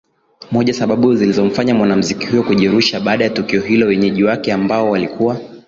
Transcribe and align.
moja 0.51 0.73
sababu 0.73 1.15
zilizomfanya 1.15 1.75
mwanamuziki 1.75 2.27
huyo 2.27 2.43
kujirusha 2.43 2.99
Baada 2.99 3.23
ya 3.23 3.29
tukio 3.29 3.61
hilo 3.61 3.87
wenyeji 3.87 4.23
wake 4.23 4.53
ambao 4.53 4.89
walikuwa 4.91 5.41